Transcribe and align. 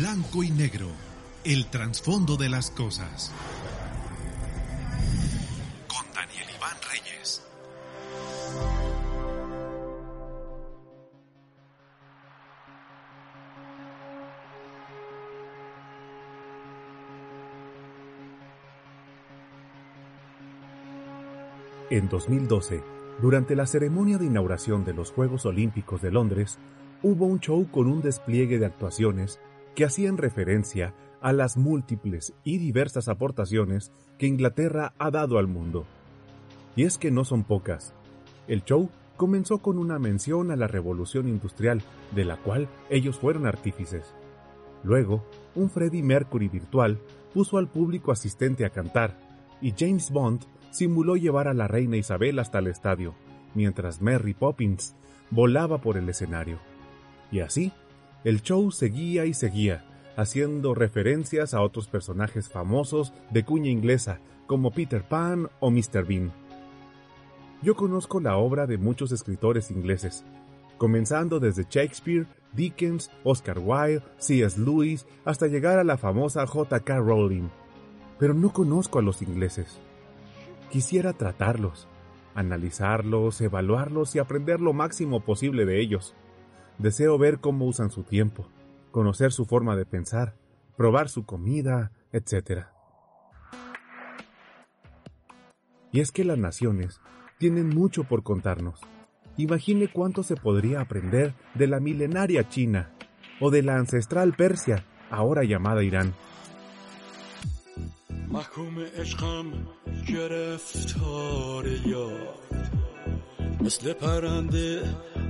Blanco 0.00 0.42
y 0.42 0.50
negro, 0.50 0.86
el 1.44 1.66
trasfondo 1.66 2.38
de 2.38 2.48
las 2.48 2.70
cosas. 2.70 3.30
Con 5.86 6.14
Daniel 6.14 6.46
Iván 6.56 6.76
Reyes. 6.90 7.42
En 21.90 22.08
2012, 22.08 22.82
durante 23.20 23.54
la 23.54 23.66
ceremonia 23.66 24.16
de 24.16 24.24
inauguración 24.24 24.86
de 24.86 24.94
los 24.94 25.12
Juegos 25.12 25.44
Olímpicos 25.44 26.00
de 26.00 26.10
Londres, 26.10 26.58
hubo 27.02 27.26
un 27.26 27.40
show 27.40 27.68
con 27.70 27.86
un 27.86 28.00
despliegue 28.00 28.58
de 28.58 28.64
actuaciones 28.64 29.38
que 29.80 29.86
hacían 29.86 30.18
referencia 30.18 30.92
a 31.22 31.32
las 31.32 31.56
múltiples 31.56 32.34
y 32.44 32.58
diversas 32.58 33.08
aportaciones 33.08 33.90
que 34.18 34.26
Inglaterra 34.26 34.92
ha 34.98 35.10
dado 35.10 35.38
al 35.38 35.46
mundo. 35.46 35.86
Y 36.76 36.84
es 36.84 36.98
que 36.98 37.10
no 37.10 37.24
son 37.24 37.44
pocas. 37.44 37.94
El 38.46 38.62
show 38.62 38.90
comenzó 39.16 39.56
con 39.60 39.78
una 39.78 39.98
mención 39.98 40.50
a 40.50 40.56
la 40.56 40.66
revolución 40.66 41.28
industrial, 41.28 41.80
de 42.14 42.26
la 42.26 42.36
cual 42.36 42.68
ellos 42.90 43.18
fueron 43.18 43.46
artífices. 43.46 44.14
Luego, 44.82 45.24
un 45.54 45.70
Freddie 45.70 46.02
Mercury 46.02 46.48
virtual 46.48 46.98
puso 47.32 47.56
al 47.56 47.68
público 47.68 48.12
asistente 48.12 48.66
a 48.66 48.70
cantar, 48.70 49.18
y 49.62 49.72
James 49.72 50.10
Bond 50.10 50.44
simuló 50.70 51.16
llevar 51.16 51.48
a 51.48 51.54
la 51.54 51.68
reina 51.68 51.96
Isabel 51.96 52.38
hasta 52.38 52.58
el 52.58 52.66
estadio, 52.66 53.14
mientras 53.54 54.02
Mary 54.02 54.34
Poppins 54.34 54.94
volaba 55.30 55.78
por 55.80 55.96
el 55.96 56.06
escenario. 56.10 56.58
Y 57.32 57.40
así, 57.40 57.72
el 58.24 58.42
show 58.42 58.70
seguía 58.70 59.24
y 59.24 59.34
seguía, 59.34 59.84
haciendo 60.16 60.74
referencias 60.74 61.54
a 61.54 61.62
otros 61.62 61.88
personajes 61.88 62.48
famosos 62.48 63.12
de 63.30 63.44
cuña 63.44 63.70
inglesa, 63.70 64.20
como 64.46 64.72
Peter 64.72 65.02
Pan 65.06 65.48
o 65.60 65.70
Mr. 65.70 66.04
Bean. 66.06 66.32
Yo 67.62 67.76
conozco 67.76 68.20
la 68.20 68.36
obra 68.36 68.66
de 68.66 68.78
muchos 68.78 69.12
escritores 69.12 69.70
ingleses, 69.70 70.24
comenzando 70.76 71.40
desde 71.40 71.66
Shakespeare, 71.68 72.26
Dickens, 72.52 73.10
Oscar 73.22 73.58
Wilde, 73.58 74.02
C.S. 74.18 74.58
Lewis, 74.58 75.06
hasta 75.24 75.46
llegar 75.46 75.78
a 75.78 75.84
la 75.84 75.98
famosa 75.98 76.46
J.K. 76.46 76.98
Rowling. 76.98 77.48
Pero 78.18 78.34
no 78.34 78.52
conozco 78.52 78.98
a 78.98 79.02
los 79.02 79.22
ingleses. 79.22 79.78
Quisiera 80.70 81.12
tratarlos, 81.12 81.86
analizarlos, 82.34 83.40
evaluarlos 83.40 84.14
y 84.14 84.18
aprender 84.18 84.60
lo 84.60 84.72
máximo 84.72 85.20
posible 85.20 85.64
de 85.64 85.80
ellos. 85.80 86.14
Deseo 86.78 87.18
ver 87.18 87.40
cómo 87.40 87.66
usan 87.66 87.90
su 87.90 88.02
tiempo, 88.02 88.48
conocer 88.90 89.32
su 89.32 89.44
forma 89.44 89.76
de 89.76 89.86
pensar, 89.86 90.34
probar 90.76 91.08
su 91.08 91.24
comida, 91.24 91.92
etc. 92.12 92.66
Y 95.92 96.00
es 96.00 96.12
que 96.12 96.24
las 96.24 96.38
naciones 96.38 97.00
tienen 97.38 97.68
mucho 97.68 98.04
por 98.04 98.22
contarnos. 98.22 98.80
Imagine 99.36 99.88
cuánto 99.88 100.22
se 100.22 100.36
podría 100.36 100.80
aprender 100.80 101.34
de 101.54 101.66
la 101.66 101.80
milenaria 101.80 102.48
China 102.48 102.92
o 103.40 103.50
de 103.50 103.62
la 103.62 103.76
ancestral 103.76 104.34
Persia, 104.34 104.84
ahora 105.10 105.44
llamada 105.44 105.82
Irán. 105.82 106.14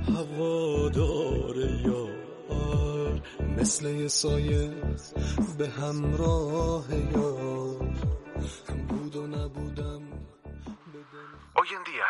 پرنده 0.00 0.16
هوادار 0.18 1.56
یار 1.56 3.20
مثل 3.58 3.86
یه 3.86 4.08
سایه 4.08 4.70
به 5.58 5.68
همراه 5.68 6.94
یار 6.94 7.94
بود 8.88 9.16
و 9.16 9.26
نبودم 9.26 10.02
Hoy 11.58 11.68
en 11.74 11.84
día, 11.84 12.06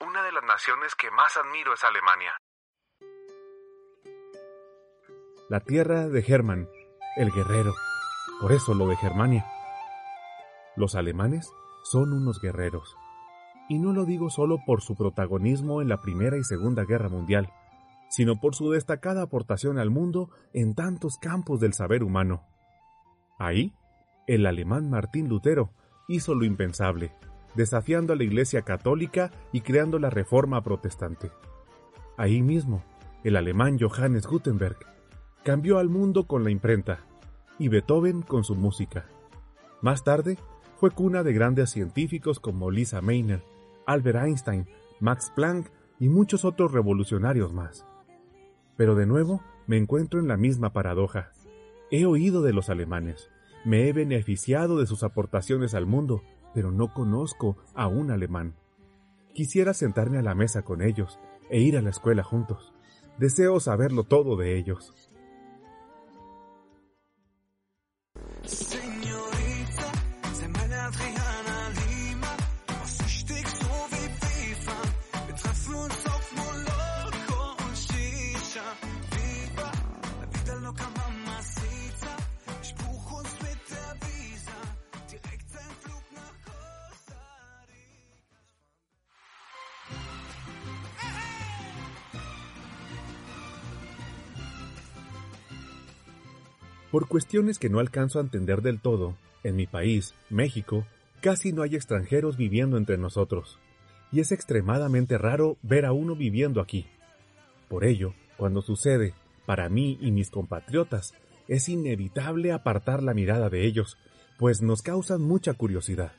una 0.00 0.22
de 0.22 0.32
las 0.32 0.44
naciones 0.44 0.94
que 0.94 1.10
más 1.10 1.36
admiro 1.36 1.74
es 1.74 1.84
Alemania. 1.84 2.32
La 5.50 5.60
tierra 5.60 6.08
de 6.08 6.24
Hermann, 6.26 6.68
el 7.16 7.30
guerrero. 7.30 7.74
Por 8.40 8.52
eso 8.52 8.74
lo 8.74 8.88
de 8.88 8.96
Germania. 8.96 9.44
Los 10.76 10.94
alemanes 10.94 11.52
son 11.84 12.12
unos 12.14 12.40
guerreros 12.40 12.96
y 13.71 13.79
no 13.79 13.93
lo 13.93 14.03
digo 14.03 14.29
solo 14.29 14.59
por 14.65 14.81
su 14.81 14.97
protagonismo 14.97 15.81
en 15.81 15.87
la 15.87 16.01
Primera 16.01 16.35
y 16.35 16.43
Segunda 16.43 16.83
Guerra 16.83 17.07
Mundial, 17.07 17.53
sino 18.09 18.37
por 18.37 18.53
su 18.53 18.69
destacada 18.69 19.21
aportación 19.21 19.79
al 19.79 19.89
mundo 19.89 20.29
en 20.51 20.75
tantos 20.75 21.15
campos 21.15 21.61
del 21.61 21.71
saber 21.71 22.03
humano. 22.03 22.43
Ahí, 23.39 23.71
el 24.27 24.45
alemán 24.45 24.89
Martín 24.89 25.29
Lutero 25.29 25.71
hizo 26.09 26.35
lo 26.35 26.43
impensable, 26.43 27.13
desafiando 27.55 28.11
a 28.11 28.17
la 28.17 28.25
Iglesia 28.25 28.63
católica 28.63 29.31
y 29.53 29.61
creando 29.61 29.99
la 29.99 30.09
Reforma 30.09 30.61
protestante. 30.63 31.31
Ahí 32.17 32.41
mismo, 32.41 32.83
el 33.23 33.37
alemán 33.37 33.77
Johannes 33.79 34.27
Gutenberg 34.27 34.79
cambió 35.45 35.77
al 35.77 35.87
mundo 35.87 36.27
con 36.27 36.43
la 36.43 36.51
imprenta 36.51 37.05
y 37.57 37.69
Beethoven 37.69 38.21
con 38.21 38.43
su 38.43 38.53
música. 38.53 39.05
Más 39.81 40.03
tarde, 40.03 40.37
fue 40.75 40.91
cuna 40.91 41.23
de 41.23 41.31
grandes 41.31 41.69
científicos 41.69 42.41
como 42.41 42.69
Lisa 42.69 43.01
Meitner, 43.01 43.41
Albert 43.85 44.23
Einstein, 44.23 44.67
Max 44.99 45.31
Planck 45.35 45.71
y 45.99 46.09
muchos 46.09 46.45
otros 46.45 46.71
revolucionarios 46.71 47.53
más. 47.53 47.85
Pero 48.77 48.95
de 48.95 49.05
nuevo 49.05 49.41
me 49.67 49.77
encuentro 49.77 50.19
en 50.19 50.27
la 50.27 50.37
misma 50.37 50.73
paradoja. 50.73 51.31
He 51.91 52.05
oído 52.05 52.41
de 52.41 52.53
los 52.53 52.69
alemanes, 52.69 53.29
me 53.63 53.87
he 53.87 53.93
beneficiado 53.93 54.79
de 54.79 54.87
sus 54.87 55.03
aportaciones 55.03 55.75
al 55.75 55.85
mundo, 55.85 56.23
pero 56.53 56.71
no 56.71 56.93
conozco 56.93 57.57
a 57.75 57.87
un 57.87 58.11
alemán. 58.11 58.55
Quisiera 59.33 59.73
sentarme 59.73 60.17
a 60.17 60.23
la 60.23 60.35
mesa 60.35 60.63
con 60.63 60.81
ellos 60.81 61.19
e 61.49 61.59
ir 61.59 61.77
a 61.77 61.81
la 61.81 61.89
escuela 61.91 62.23
juntos. 62.23 62.73
Deseo 63.17 63.59
saberlo 63.59 64.03
todo 64.03 64.35
de 64.35 64.57
ellos. 64.57 65.11
Por 96.91 97.07
cuestiones 97.07 97.57
que 97.57 97.69
no 97.69 97.79
alcanzo 97.79 98.19
a 98.19 98.21
entender 98.21 98.61
del 98.61 98.81
todo, 98.81 99.15
en 99.43 99.55
mi 99.55 99.65
país, 99.65 100.13
México, 100.29 100.85
casi 101.21 101.53
no 101.53 101.61
hay 101.61 101.75
extranjeros 101.75 102.35
viviendo 102.35 102.77
entre 102.77 102.97
nosotros, 102.97 103.59
y 104.11 104.19
es 104.19 104.33
extremadamente 104.33 105.17
raro 105.17 105.57
ver 105.61 105.85
a 105.85 105.93
uno 105.93 106.15
viviendo 106.15 106.59
aquí. 106.59 106.87
Por 107.69 107.85
ello, 107.85 108.13
cuando 108.35 108.61
sucede, 108.61 109.13
para 109.45 109.69
mí 109.69 109.97
y 110.01 110.11
mis 110.11 110.29
compatriotas, 110.29 111.13
es 111.47 111.69
inevitable 111.69 112.51
apartar 112.51 113.01
la 113.01 113.13
mirada 113.13 113.49
de 113.49 113.65
ellos, 113.65 113.97
pues 114.37 114.61
nos 114.61 114.81
causan 114.81 115.21
mucha 115.21 115.53
curiosidad. 115.53 116.11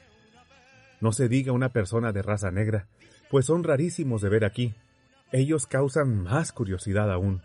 No 1.00 1.12
se 1.12 1.28
diga 1.28 1.52
una 1.52 1.70
persona 1.70 2.12
de 2.12 2.22
raza 2.22 2.50
negra, 2.50 2.86
pues 3.30 3.46
son 3.46 3.64
rarísimos 3.64 4.22
de 4.22 4.28
ver 4.30 4.44
aquí. 4.44 4.74
Ellos 5.32 5.66
causan 5.66 6.22
más 6.22 6.52
curiosidad 6.52 7.10
aún. 7.10 7.42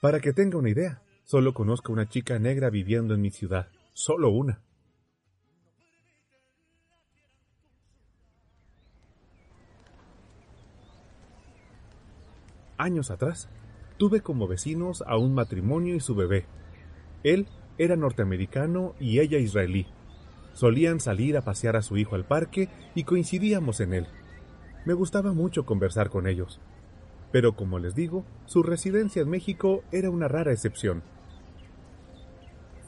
Para 0.00 0.20
que 0.20 0.32
tenga 0.32 0.58
una 0.58 0.70
idea, 0.70 1.02
Solo 1.30 1.54
conozco 1.54 1.92
una 1.92 2.08
chica 2.08 2.40
negra 2.40 2.70
viviendo 2.70 3.14
en 3.14 3.20
mi 3.20 3.30
ciudad. 3.30 3.68
Solo 3.92 4.30
una. 4.30 4.64
Años 12.76 13.12
atrás, 13.12 13.48
tuve 13.96 14.22
como 14.22 14.48
vecinos 14.48 15.04
a 15.06 15.18
un 15.18 15.32
matrimonio 15.32 15.94
y 15.94 16.00
su 16.00 16.16
bebé. 16.16 16.46
Él 17.22 17.46
era 17.78 17.94
norteamericano 17.94 18.96
y 18.98 19.20
ella 19.20 19.38
israelí. 19.38 19.86
Solían 20.52 20.98
salir 20.98 21.36
a 21.36 21.42
pasear 21.42 21.76
a 21.76 21.82
su 21.82 21.96
hijo 21.96 22.16
al 22.16 22.24
parque 22.24 22.68
y 22.96 23.04
coincidíamos 23.04 23.78
en 23.78 23.94
él. 23.94 24.08
Me 24.84 24.94
gustaba 24.94 25.32
mucho 25.32 25.64
conversar 25.64 26.10
con 26.10 26.26
ellos. 26.26 26.60
Pero 27.30 27.54
como 27.54 27.78
les 27.78 27.94
digo, 27.94 28.24
su 28.46 28.64
residencia 28.64 29.22
en 29.22 29.30
México 29.30 29.84
era 29.92 30.10
una 30.10 30.26
rara 30.26 30.50
excepción. 30.50 31.04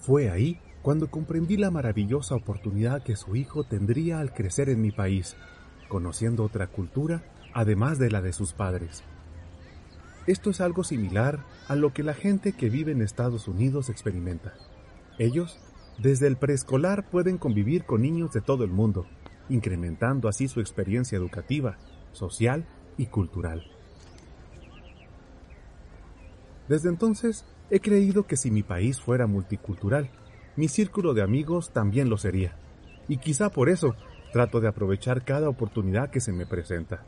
Fue 0.02 0.30
ahí 0.30 0.58
cuando 0.82 1.12
comprendí 1.12 1.56
la 1.56 1.70
maravillosa 1.70 2.34
oportunidad 2.34 3.04
que 3.04 3.14
su 3.14 3.36
hijo 3.36 3.62
tendría 3.62 4.18
al 4.18 4.34
crecer 4.34 4.68
en 4.68 4.82
mi 4.82 4.90
país, 4.90 5.36
conociendo 5.88 6.42
otra 6.42 6.66
cultura 6.66 7.22
además 7.54 8.00
de 8.00 8.10
la 8.10 8.20
de 8.20 8.32
sus 8.32 8.52
padres. 8.52 9.04
Esto 10.26 10.50
es 10.50 10.60
algo 10.60 10.82
similar 10.82 11.44
a 11.68 11.76
lo 11.76 11.92
que 11.92 12.02
la 12.02 12.14
gente 12.14 12.52
que 12.52 12.68
vive 12.68 12.90
en 12.90 13.00
Estados 13.00 13.46
Unidos 13.46 13.90
experimenta. 13.90 14.54
Ellos, 15.20 15.60
desde 15.98 16.26
el 16.26 16.36
preescolar, 16.36 17.08
pueden 17.08 17.38
convivir 17.38 17.84
con 17.84 18.02
niños 18.02 18.32
de 18.32 18.40
todo 18.40 18.64
el 18.64 18.70
mundo, 18.72 19.06
incrementando 19.48 20.28
así 20.28 20.48
su 20.48 20.58
experiencia 20.58 21.16
educativa, 21.16 21.78
social 22.10 22.66
y 22.96 23.06
cultural. 23.06 23.62
Desde 26.68 26.88
entonces, 26.88 27.44
he 27.70 27.80
creído 27.80 28.26
que 28.26 28.36
si 28.36 28.50
mi 28.50 28.62
país 28.62 29.00
fuera 29.00 29.26
multicultural, 29.26 30.10
mi 30.56 30.68
círculo 30.68 31.14
de 31.14 31.22
amigos 31.22 31.70
también 31.72 32.10
lo 32.10 32.18
sería, 32.18 32.56
y 33.08 33.16
quizá 33.16 33.50
por 33.50 33.68
eso 33.68 33.94
trato 34.32 34.60
de 34.60 34.68
aprovechar 34.68 35.24
cada 35.24 35.48
oportunidad 35.48 36.10
que 36.10 36.20
se 36.20 36.32
me 36.32 36.46
presenta. 36.46 37.04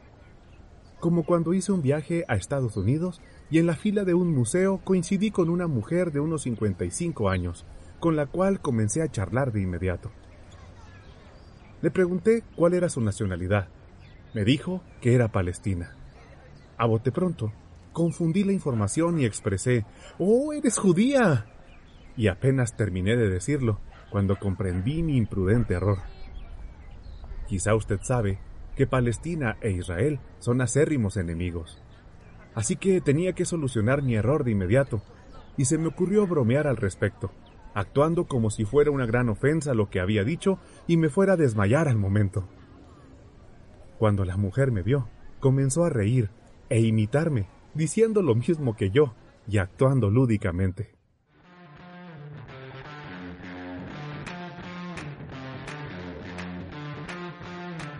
Como 1.00 1.24
cuando 1.24 1.52
hice 1.52 1.72
un 1.72 1.82
viaje 1.82 2.24
a 2.28 2.36
Estados 2.36 2.76
Unidos 2.76 3.20
y 3.50 3.58
en 3.58 3.66
la 3.66 3.76
fila 3.76 4.04
de 4.04 4.14
un 4.14 4.34
museo 4.34 4.80
coincidí 4.84 5.30
con 5.30 5.50
una 5.50 5.66
mujer 5.66 6.12
de 6.12 6.20
unos 6.20 6.42
55 6.42 7.28
años, 7.28 7.66
con 8.00 8.16
la 8.16 8.26
cual 8.26 8.60
comencé 8.60 9.02
a 9.02 9.10
charlar 9.10 9.52
de 9.52 9.62
inmediato. 9.62 10.10
Le 11.82 11.90
pregunté 11.90 12.42
cuál 12.56 12.72
era 12.72 12.88
su 12.88 13.02
nacionalidad. 13.02 13.68
Me 14.32 14.44
dijo 14.44 14.82
que 15.02 15.14
era 15.14 15.28
palestina. 15.28 15.94
A 16.78 16.86
bote 16.86 17.12
pronto, 17.12 17.52
confundí 17.94 18.44
la 18.44 18.52
información 18.52 19.18
y 19.18 19.24
expresé, 19.24 19.86
¡Oh, 20.18 20.52
eres 20.52 20.76
judía! 20.76 21.46
y 22.16 22.28
apenas 22.28 22.76
terminé 22.76 23.16
de 23.16 23.28
decirlo 23.28 23.80
cuando 24.10 24.36
comprendí 24.36 25.02
mi 25.02 25.16
imprudente 25.16 25.74
error. 25.74 25.98
Quizá 27.48 27.74
usted 27.74 28.00
sabe 28.02 28.38
que 28.76 28.86
Palestina 28.86 29.56
e 29.60 29.70
Israel 29.70 30.20
son 30.38 30.60
acérrimos 30.60 31.16
enemigos. 31.16 31.82
Así 32.54 32.76
que 32.76 33.00
tenía 33.00 33.32
que 33.32 33.44
solucionar 33.44 34.02
mi 34.02 34.14
error 34.14 34.44
de 34.44 34.52
inmediato, 34.52 35.02
y 35.56 35.64
se 35.64 35.78
me 35.78 35.88
ocurrió 35.88 36.26
bromear 36.26 36.66
al 36.66 36.76
respecto, 36.76 37.32
actuando 37.74 38.26
como 38.26 38.50
si 38.50 38.64
fuera 38.64 38.90
una 38.90 39.06
gran 39.06 39.28
ofensa 39.28 39.74
lo 39.74 39.90
que 39.90 40.00
había 40.00 40.24
dicho 40.24 40.58
y 40.86 40.96
me 40.96 41.08
fuera 41.08 41.32
a 41.32 41.36
desmayar 41.36 41.88
al 41.88 41.96
momento. 41.96 42.48
Cuando 43.98 44.24
la 44.24 44.36
mujer 44.36 44.70
me 44.70 44.82
vio, 44.82 45.08
comenzó 45.40 45.84
a 45.84 45.90
reír 45.90 46.30
e 46.68 46.80
imitarme, 46.80 47.46
diciendo 47.74 48.22
lo 48.22 48.34
mismo 48.34 48.76
que 48.76 48.90
yo 48.90 49.14
y 49.48 49.58
actuando 49.58 50.10
lúdicamente. 50.10 50.94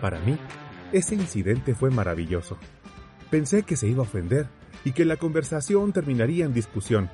Para 0.01 0.21
mí, 0.21 0.37
ese 0.93 1.15
incidente 1.15 1.75
fue 1.75 1.91
maravilloso. 1.91 2.59
Pensé 3.31 3.63
que 3.63 3.77
se 3.77 3.89
iba 3.89 4.01
a 4.01 4.03
ofender 4.07 4.49
y 4.85 4.93
que 4.93 5.05
la 5.05 5.17
conversación 5.17 5.93
terminaría 5.93 6.45
en 6.45 6.53
discusión. 6.53 7.09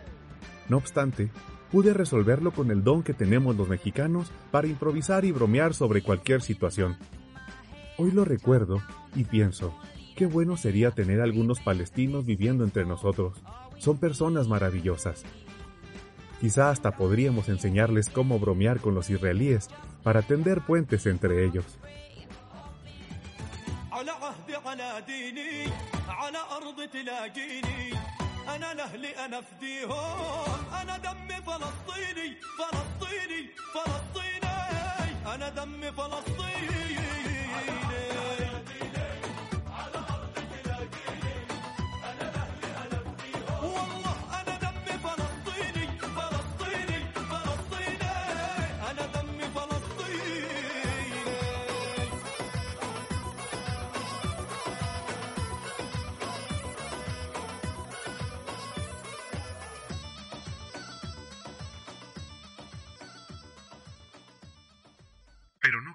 No 0.69 0.77
obstante, 0.77 1.31
pude 1.71 1.95
resolverlo 1.95 2.51
con 2.51 2.71
el 2.71 2.83
don 2.83 3.03
que 3.03 3.15
tenemos 3.15 3.57
los 3.57 3.69
mexicanos 3.69 4.33
para 4.51 4.67
improvisar 4.67 5.25
y 5.25 5.33
bromear 5.33 5.73
sobre 5.73 6.03
cualquier 6.03 6.43
situación. 6.43 6.97
Hoy 7.97 8.11
lo 8.11 8.25
recuerdo 8.25 8.83
y 9.15 9.25
pienso, 9.25 9.73
qué 10.20 10.26
bueno 10.26 10.58
sería 10.58 10.92
tener 10.92 11.22
algunos 11.22 11.60
palestinos 11.60 12.26
viviendo 12.26 12.64
entre 12.64 12.86
nosotros. 12.86 13.42
Son 13.78 13.98
personas 13.98 14.48
maravillosas. 14.48 15.24
Quizá 16.42 16.70
hasta 16.70 16.92
podríamos 16.92 17.50
enseñarles 17.50 18.10
cómo 18.10 18.40
bromear 18.40 18.80
con 18.80 18.96
los 18.96 19.10
israelíes 19.10 19.70
para 20.04 20.22
tender 20.22 20.62
puentes 20.62 21.06
entre 21.06 21.46
ellos. 21.46 21.66
على 23.96 24.12
عهدي 24.12 24.56
على 24.66 25.04
ديني 25.08 25.72
على 26.08 26.38
أرض 26.52 26.90
تلاقيني 26.94 27.94
أنا 28.56 28.74
لأهلي 28.74 29.26
أنا 29.26 29.42
فديهم 29.42 30.60
أنا 30.82 30.98
دمي 30.98 31.38
فلسطيني 31.48 32.28
فلسطيني 32.60 33.42
فلسطيني 33.74 34.56
أنا 35.34 35.50
دمي 35.50 35.92
فلسطيني 35.92 36.39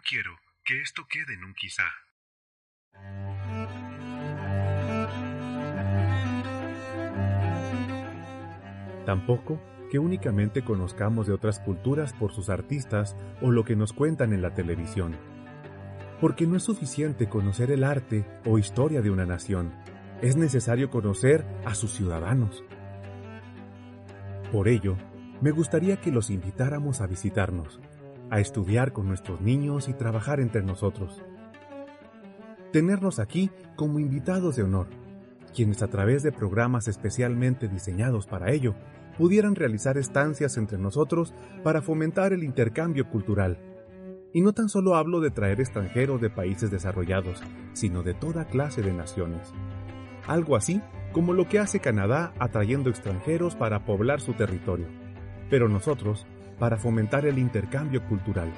Quiero 0.06 0.38
que 0.63 0.81
esto 0.81 1.04
quede 1.10 1.34
en 1.34 1.44
un 1.44 1.54
quizá. 1.56 1.84
Tampoco 9.06 9.62
que 9.90 10.00
únicamente 10.00 10.63
conozcamos 10.63 11.28
de 11.28 11.34
otras 11.34 11.60
culturas 11.60 12.13
por 12.13 12.31
sus 12.31 12.50
artistas 12.50 13.16
o 13.42 13.52
lo 13.52 13.66
que 13.66 13.75
nos 13.75 13.94
cuentan 13.94 14.34
en 14.34 14.42
la 14.42 14.54
televisión. 14.54 15.18
Porque 16.22 16.46
no 16.46 16.56
es 16.56 16.63
suficiente 16.63 17.28
conocer 17.28 17.72
el 17.72 17.84
arte 17.84 18.25
o 18.46 18.57
historia 18.57 19.02
de 19.02 19.09
una 19.09 19.26
nación, 19.26 19.74
es 20.21 20.35
necesario 20.35 20.90
conocer 20.90 21.45
a 21.66 21.76
sus 21.76 21.92
ciudadanos. 21.92 22.64
Por 24.52 24.68
ello, 24.68 24.97
me 25.42 25.52
gustaría 25.52 26.00
que 26.00 26.12
los 26.12 26.30
invitáramos 26.30 27.02
a 27.02 27.07
visitarnos, 27.07 27.80
a 28.29 28.39
estudiar 28.39 28.94
con 28.94 29.07
nuestros 29.07 29.41
niños 29.41 29.87
y 29.89 29.94
trabajar 29.94 30.39
entre 30.39 30.63
nosotros. 30.63 31.21
Tenernos 32.71 33.19
aquí 33.19 33.51
como 33.75 33.99
invitados 33.99 34.55
de 34.55 34.63
honor, 34.63 34.87
quienes 35.53 35.81
a 35.81 35.87
través 35.87 36.23
de 36.23 36.31
programas 36.31 36.87
especialmente 36.87 37.67
diseñados 37.67 38.27
para 38.27 38.51
ello, 38.51 38.75
pudieran 39.17 39.55
realizar 39.55 39.97
estancias 39.97 40.57
entre 40.57 40.77
nosotros 40.77 41.33
para 41.63 41.81
fomentar 41.81 42.33
el 42.33 42.44
intercambio 42.44 43.09
cultural. 43.09 43.57
Y 44.33 44.41
no 44.41 44.51
tan 44.51 44.67
solo 44.67 44.95
hablo 44.95 45.21
de 45.21 45.31
traer 45.31 45.61
extranjeros 45.61 46.19
de 46.19 46.29
países 46.29 46.69
desarrollados, 46.69 47.41
sino 47.73 48.03
de 48.03 48.13
toda 48.13 48.45
clase 48.45 48.81
de 48.81 48.91
naciones. 48.91 49.53
Algo 50.27 50.57
así 50.57 50.81
como 51.13 51.31
lo 51.31 51.47
que 51.47 51.59
hace 51.59 51.79
Canadá 51.79 52.33
atrayendo 52.39 52.89
extranjeros 52.89 53.55
para 53.55 53.85
poblar 53.85 54.19
su 54.19 54.33
territorio. 54.33 54.87
Pero 55.49 55.69
nosotros, 55.69 56.27
para 56.59 56.78
fomentar 56.78 57.26
el 57.26 57.38
intercambio 57.38 58.06
cultural. 58.07 58.52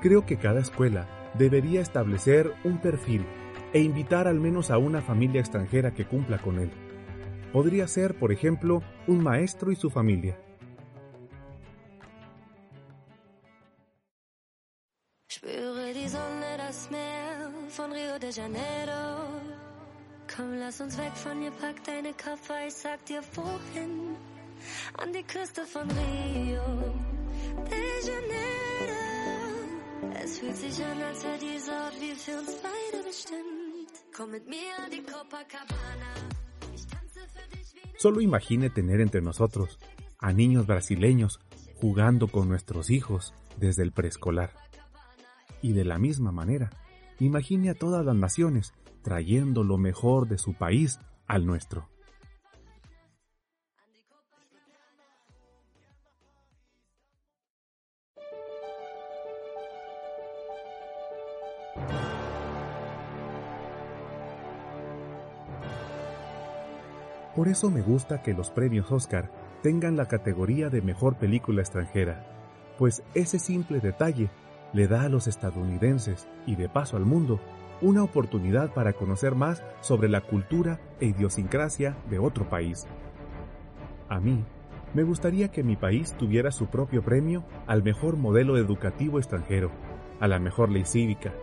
Creo 0.00 0.26
que 0.26 0.36
cada 0.36 0.60
escuela 0.60 1.08
debería 1.34 1.80
establecer 1.80 2.52
un 2.64 2.78
perfil 2.78 3.24
e 3.72 3.80
invitar 3.80 4.28
al 4.28 4.40
menos 4.40 4.70
a 4.70 4.78
una 4.78 5.02
familia 5.02 5.40
extranjera 5.40 5.92
que 5.92 6.06
cumpla 6.06 6.38
con 6.38 6.58
él. 6.58 6.70
Podría 7.52 7.88
ser, 7.88 8.18
por 8.18 8.32
ejemplo, 8.32 8.82
un 9.06 9.22
maestro 9.22 9.72
y 9.72 9.76
su 9.76 9.90
familia. 9.90 10.38
Solo 37.98 38.20
imagine 38.20 38.70
tener 38.70 39.00
entre 39.00 39.20
nosotros 39.20 39.78
a 40.18 40.32
niños 40.32 40.66
brasileños 40.66 41.40
jugando 41.76 42.28
con 42.28 42.48
nuestros 42.48 42.90
hijos 42.90 43.34
desde 43.56 43.82
el 43.82 43.92
preescolar. 43.92 44.52
Y 45.62 45.72
de 45.72 45.84
la 45.84 45.98
misma 45.98 46.32
manera, 46.32 46.70
imagine 47.18 47.70
a 47.70 47.74
todas 47.74 48.04
las 48.04 48.16
naciones 48.16 48.74
trayendo 49.02 49.64
lo 49.64 49.78
mejor 49.78 50.28
de 50.28 50.38
su 50.38 50.54
país 50.54 50.98
al 51.26 51.46
nuestro. 51.46 51.88
Por 67.36 67.48
eso 67.48 67.70
me 67.70 67.82
gusta 67.82 68.22
que 68.22 68.32
los 68.32 68.50
premios 68.50 68.90
Oscar 68.90 69.30
tengan 69.62 69.94
la 69.94 70.08
categoría 70.08 70.70
de 70.70 70.80
mejor 70.80 71.16
película 71.16 71.60
extranjera, 71.60 72.26
pues 72.78 73.02
ese 73.14 73.38
simple 73.38 73.80
detalle 73.80 74.30
le 74.72 74.88
da 74.88 75.02
a 75.02 75.10
los 75.10 75.26
estadounidenses 75.26 76.26
y 76.46 76.56
de 76.56 76.70
paso 76.70 76.96
al 76.96 77.04
mundo 77.04 77.38
una 77.82 78.02
oportunidad 78.02 78.72
para 78.72 78.94
conocer 78.94 79.34
más 79.34 79.62
sobre 79.82 80.08
la 80.08 80.22
cultura 80.22 80.80
e 80.98 81.06
idiosincrasia 81.06 81.94
de 82.08 82.18
otro 82.18 82.48
país. 82.48 82.86
A 84.08 84.18
mí, 84.18 84.42
me 84.94 85.02
gustaría 85.02 85.50
que 85.50 85.62
mi 85.62 85.76
país 85.76 86.14
tuviera 86.16 86.50
su 86.50 86.68
propio 86.68 87.02
premio 87.02 87.44
al 87.66 87.82
mejor 87.82 88.16
modelo 88.16 88.56
educativo 88.56 89.18
extranjero, 89.18 89.70
a 90.20 90.26
la 90.26 90.38
mejor 90.38 90.70
ley 90.70 90.86
cívica, 90.86 91.34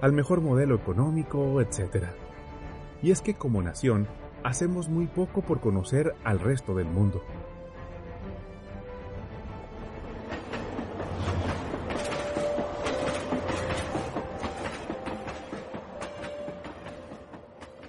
al 0.00 0.12
mejor 0.12 0.40
modelo 0.40 0.74
económico, 0.76 1.60
etc. 1.60 2.06
Y 3.02 3.10
es 3.10 3.20
que 3.20 3.34
como 3.34 3.60
nación, 3.60 4.08
hacemos 4.44 4.88
muy 4.88 5.06
poco 5.06 5.42
por 5.42 5.60
conocer 5.60 6.14
al 6.24 6.40
resto 6.40 6.74
del 6.74 6.86
mundo. 6.86 7.22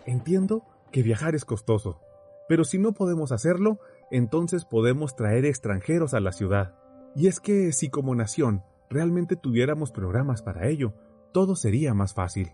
Entiendo 0.05 0.63
que 0.91 1.01
viajar 1.01 1.35
es 1.35 1.43
costoso, 1.43 1.99
pero 2.47 2.63
si 2.63 2.77
no 2.77 2.93
podemos 2.93 3.31
hacerlo, 3.31 3.79
entonces 4.11 4.63
podemos 4.63 5.15
traer 5.15 5.45
extranjeros 5.45 6.13
a 6.13 6.19
la 6.19 6.31
ciudad. 6.31 6.75
Y 7.15 7.27
es 7.27 7.39
que 7.39 7.71
si 7.71 7.89
como 7.89 8.15
nación 8.15 8.63
realmente 8.89 9.35
tuviéramos 9.35 9.91
programas 9.91 10.41
para 10.41 10.67
ello, 10.67 10.93
todo 11.31 11.55
sería 11.55 11.93
más 11.93 12.13
fácil. 12.13 12.51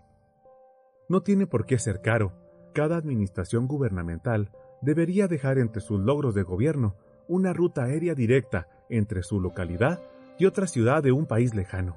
No 1.08 1.22
tiene 1.22 1.46
por 1.46 1.66
qué 1.66 1.78
ser 1.78 2.00
caro. 2.00 2.39
Cada 2.72 2.96
administración 2.96 3.66
gubernamental 3.66 4.50
debería 4.80 5.28
dejar 5.28 5.58
entre 5.58 5.80
sus 5.80 6.00
logros 6.00 6.34
de 6.34 6.42
gobierno 6.42 6.96
una 7.28 7.52
ruta 7.52 7.84
aérea 7.84 8.14
directa 8.14 8.68
entre 8.88 9.22
su 9.22 9.40
localidad 9.40 10.02
y 10.38 10.46
otra 10.46 10.66
ciudad 10.66 11.02
de 11.02 11.12
un 11.12 11.26
país 11.26 11.54
lejano. 11.54 11.96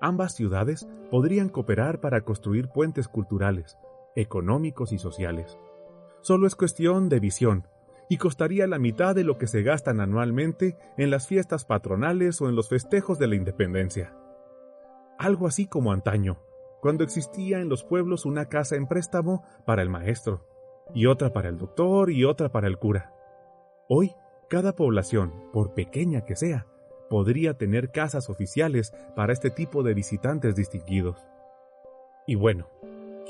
Ambas 0.00 0.34
ciudades 0.34 0.88
podrían 1.10 1.48
cooperar 1.48 2.00
para 2.00 2.22
construir 2.22 2.68
puentes 2.68 3.08
culturales, 3.08 3.78
económicos 4.16 4.92
y 4.92 4.98
sociales. 4.98 5.58
Solo 6.20 6.46
es 6.46 6.54
cuestión 6.54 7.08
de 7.08 7.20
visión, 7.20 7.66
y 8.08 8.16
costaría 8.16 8.66
la 8.66 8.78
mitad 8.78 9.14
de 9.14 9.24
lo 9.24 9.38
que 9.38 9.46
se 9.46 9.62
gastan 9.62 10.00
anualmente 10.00 10.76
en 10.96 11.10
las 11.10 11.28
fiestas 11.28 11.64
patronales 11.64 12.40
o 12.40 12.48
en 12.48 12.56
los 12.56 12.68
festejos 12.68 13.18
de 13.18 13.28
la 13.28 13.36
independencia. 13.36 14.14
Algo 15.16 15.46
así 15.46 15.66
como 15.66 15.92
antaño, 15.92 16.38
cuando 16.80 17.04
existía 17.04 17.60
en 17.60 17.68
los 17.68 17.84
pueblos 17.84 18.24
una 18.26 18.46
casa 18.46 18.76
en 18.76 18.86
préstamo 18.86 19.44
para 19.64 19.82
el 19.82 19.88
maestro, 19.88 20.46
y 20.94 21.06
otra 21.06 21.32
para 21.32 21.48
el 21.48 21.58
doctor 21.58 22.10
y 22.10 22.24
otra 22.24 22.50
para 22.50 22.66
el 22.66 22.78
cura. 22.78 23.12
Hoy, 23.88 24.14
cada 24.48 24.74
población, 24.74 25.32
por 25.52 25.74
pequeña 25.74 26.24
que 26.24 26.36
sea, 26.36 26.66
podría 27.08 27.54
tener 27.54 27.90
casas 27.90 28.30
oficiales 28.30 28.92
para 29.14 29.32
este 29.32 29.50
tipo 29.50 29.82
de 29.82 29.94
visitantes 29.94 30.54
distinguidos. 30.54 31.16
Y 32.26 32.34
bueno, 32.34 32.68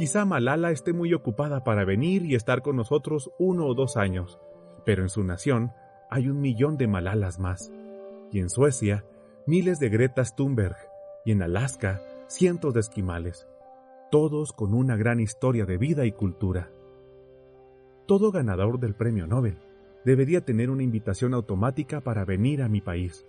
Quizá 0.00 0.24
Malala 0.24 0.70
esté 0.70 0.94
muy 0.94 1.12
ocupada 1.12 1.62
para 1.62 1.84
venir 1.84 2.24
y 2.24 2.34
estar 2.34 2.62
con 2.62 2.74
nosotros 2.74 3.30
uno 3.38 3.66
o 3.66 3.74
dos 3.74 3.98
años, 3.98 4.40
pero 4.86 5.02
en 5.02 5.10
su 5.10 5.24
nación 5.24 5.72
hay 6.08 6.28
un 6.28 6.40
millón 6.40 6.78
de 6.78 6.86
Malalas 6.86 7.38
más. 7.38 7.70
Y 8.32 8.40
en 8.40 8.48
Suecia, 8.48 9.04
miles 9.46 9.78
de 9.78 9.90
Greta 9.90 10.24
Thunberg, 10.24 10.76
y 11.26 11.32
en 11.32 11.42
Alaska, 11.42 12.00
cientos 12.30 12.72
de 12.74 12.80
esquimales, 12.80 13.48
todos 14.12 14.52
con 14.52 14.72
una 14.72 14.96
gran 14.96 15.18
historia 15.18 15.66
de 15.66 15.78
vida 15.78 16.06
y 16.06 16.12
cultura. 16.12 16.70
Todo 18.06 18.30
ganador 18.30 18.78
del 18.78 18.94
premio 18.94 19.26
Nobel 19.26 19.58
debería 20.04 20.44
tener 20.44 20.70
una 20.70 20.84
invitación 20.84 21.34
automática 21.34 22.00
para 22.00 22.24
venir 22.24 22.62
a 22.62 22.68
mi 22.68 22.80
país, 22.80 23.26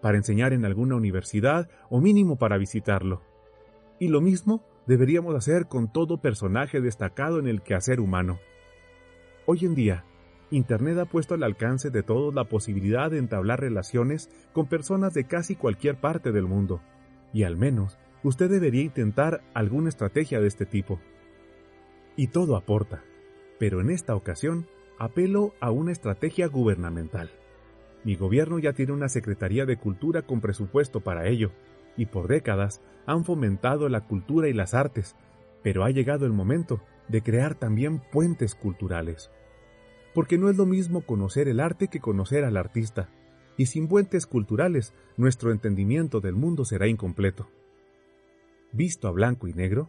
para 0.00 0.16
enseñar 0.16 0.52
en 0.52 0.64
alguna 0.64 0.94
universidad 0.94 1.68
o 1.90 2.00
mínimo 2.00 2.36
para 2.36 2.56
visitarlo. 2.56 3.20
Y 3.98 4.08
lo 4.08 4.20
mismo 4.20 4.64
deberíamos 4.86 5.34
hacer 5.34 5.66
con 5.66 5.92
todo 5.92 6.20
personaje 6.20 6.80
destacado 6.80 7.40
en 7.40 7.48
el 7.48 7.62
quehacer 7.62 7.98
humano. 7.98 8.38
Hoy 9.46 9.64
en 9.64 9.74
día, 9.74 10.04
Internet 10.52 10.98
ha 10.98 11.06
puesto 11.06 11.34
al 11.34 11.42
alcance 11.42 11.90
de 11.90 12.04
todos 12.04 12.32
la 12.32 12.44
posibilidad 12.44 13.10
de 13.10 13.18
entablar 13.18 13.58
relaciones 13.58 14.30
con 14.52 14.68
personas 14.68 15.14
de 15.14 15.24
casi 15.24 15.56
cualquier 15.56 16.00
parte 16.00 16.30
del 16.30 16.46
mundo, 16.46 16.80
y 17.32 17.42
al 17.42 17.56
menos 17.56 17.98
usted 18.26 18.50
debería 18.50 18.82
intentar 18.82 19.44
alguna 19.54 19.88
estrategia 19.88 20.40
de 20.40 20.48
este 20.48 20.66
tipo. 20.66 20.98
Y 22.16 22.26
todo 22.26 22.56
aporta, 22.56 23.04
pero 23.60 23.80
en 23.80 23.88
esta 23.88 24.16
ocasión 24.16 24.66
apelo 24.98 25.54
a 25.60 25.70
una 25.70 25.92
estrategia 25.92 26.48
gubernamental. 26.48 27.30
Mi 28.02 28.16
gobierno 28.16 28.58
ya 28.58 28.72
tiene 28.72 28.92
una 28.92 29.08
Secretaría 29.08 29.64
de 29.64 29.76
Cultura 29.76 30.22
con 30.22 30.40
presupuesto 30.40 31.02
para 31.02 31.28
ello, 31.28 31.52
y 31.96 32.06
por 32.06 32.26
décadas 32.26 32.82
han 33.06 33.24
fomentado 33.24 33.88
la 33.88 34.00
cultura 34.00 34.48
y 34.48 34.52
las 34.52 34.74
artes, 34.74 35.14
pero 35.62 35.84
ha 35.84 35.90
llegado 35.90 36.26
el 36.26 36.32
momento 36.32 36.82
de 37.06 37.22
crear 37.22 37.54
también 37.54 38.02
puentes 38.10 38.56
culturales. 38.56 39.30
Porque 40.14 40.36
no 40.36 40.50
es 40.50 40.56
lo 40.56 40.66
mismo 40.66 41.02
conocer 41.02 41.46
el 41.46 41.60
arte 41.60 41.86
que 41.86 42.00
conocer 42.00 42.42
al 42.44 42.56
artista, 42.56 43.08
y 43.56 43.66
sin 43.66 43.86
puentes 43.86 44.26
culturales 44.26 44.94
nuestro 45.16 45.52
entendimiento 45.52 46.20
del 46.20 46.34
mundo 46.34 46.64
será 46.64 46.88
incompleto. 46.88 47.48
Visto 48.76 49.08
a 49.08 49.10
blanco 49.10 49.48
y 49.48 49.54
negro, 49.54 49.88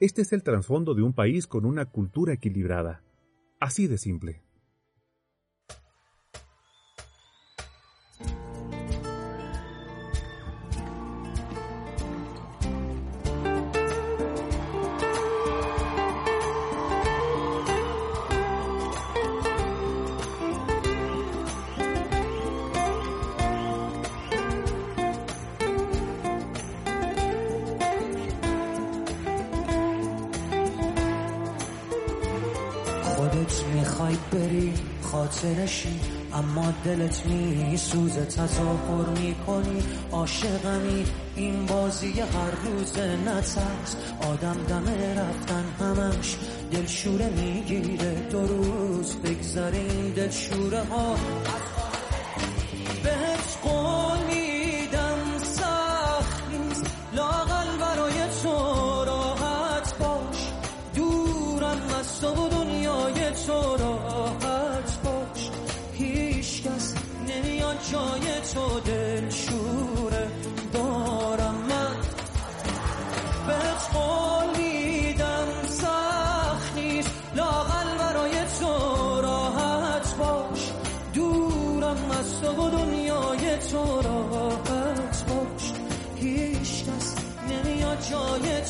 este 0.00 0.22
es 0.22 0.32
el 0.32 0.42
trasfondo 0.42 0.94
de 0.94 1.02
un 1.02 1.12
país 1.12 1.46
con 1.46 1.66
una 1.66 1.84
cultura 1.84 2.32
equilibrada. 2.32 3.02
Así 3.60 3.88
de 3.88 3.98
simple. 3.98 4.40
خاطرشی 35.32 36.00
اما 36.34 36.74
دلت 36.84 37.26
می 37.26 37.76
سوزه 37.76 38.24
تظاهر 38.24 39.08
می‌کنی. 39.18 39.82
عاشقمی 40.12 41.04
این 41.36 41.66
بازی 41.66 42.20
هر 42.20 42.50
روز 42.64 42.98
نترس. 42.98 43.96
آدم 44.30 44.56
دم 44.68 44.84
رفتن 45.18 45.64
همش 45.80 46.36
دلشوره 46.72 47.30
می‌گیره. 47.30 48.14
دو 48.30 48.46
روز 48.46 49.16
بگذارین 49.16 50.10
دلشوره 50.16 50.82
ها 50.84 51.16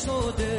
so 0.03 0.31
de 0.33 0.53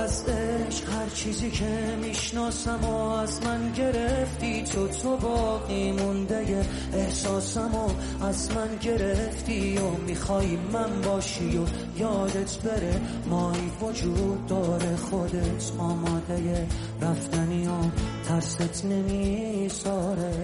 I 0.00 0.06
said. 0.06 0.37
چیزی 1.18 1.50
که 1.50 1.96
می‌شناسم 2.02 2.84
و 2.84 2.94
از 2.94 3.42
من 3.42 3.72
گرفتی 3.72 4.62
تو 4.62 4.88
تو 4.88 5.16
باقی 5.16 5.92
مونده. 5.92 6.66
احساسم 6.94 7.74
و 7.74 7.90
از 8.24 8.50
من 8.52 8.76
گرفتی 8.82 9.78
و 9.78 9.90
می‌خوای 9.90 10.56
من 10.72 11.00
باشی 11.00 11.58
و 11.58 11.64
یادت 11.98 12.58
بره 12.58 13.00
مایی 13.26 13.70
وجود 13.80 14.46
داره 14.46 14.96
خودت 14.96 15.72
آماده. 15.78 16.66
رفتنی 17.00 17.66
و 17.66 17.70
ترست 18.28 18.84
نمیساره. 18.84 20.34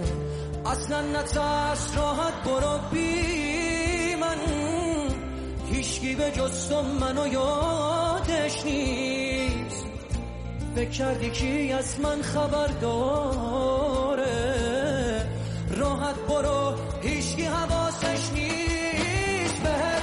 اصلا 0.67 1.03
نترس 1.03 1.97
راحت 1.97 2.45
برو 2.45 2.79
بی 2.93 4.15
من. 4.15 4.39
هیچکی 5.73 6.15
به 6.15 6.31
جز 6.31 6.73
منو 7.01 7.27
یادش 7.27 8.65
نیست. 8.65 9.34
کردی 10.91 11.31
کی 11.31 11.73
از 11.73 12.01
من 12.01 12.23
خبر 12.23 12.67
داره 12.67 14.25
راحت 15.77 16.15
برو 16.29 16.75
هیچکی 17.03 17.43
حواسش 17.43 18.33
نیست. 18.35 19.63
بهت 19.63 20.03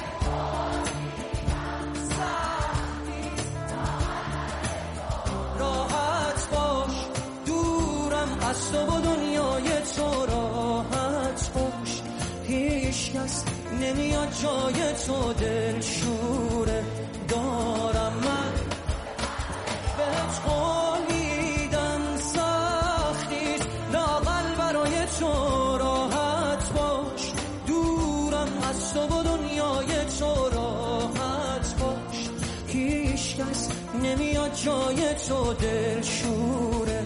راحت 5.60 6.50
باش 6.52 7.06
دورم 7.46 8.40
از 8.50 8.72
تو 8.72 8.78
و 8.78 9.02
دنیای 9.02 9.70
تو 9.96 10.26
راحت 10.26 11.52
باش. 11.54 12.02
هیچ 12.48 13.12
کس 13.12 13.46
نمیاد 13.82 14.28
جای 14.44 14.94
تو 15.08 15.34
دل 15.34 15.82
تو 25.20 25.78
راحت 25.78 26.74
باش. 26.74 27.32
دورم 27.68 28.48
از 28.70 28.94
تو 28.94 29.00
و 29.00 29.24
دنیای 29.24 30.06
تو 30.20 30.50
راحت 30.56 31.76
باش. 31.80 32.30
هیچ 32.68 33.36
کس 33.38 33.70
نمیاد 34.04 34.54
جای 34.54 35.16
تو 35.28 35.54
دل 35.54 36.02
شوره 36.02 37.06